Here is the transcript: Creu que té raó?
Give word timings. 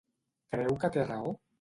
Creu 0.55 0.81
que 0.85 0.91
té 0.97 1.07
raó? 1.13 1.33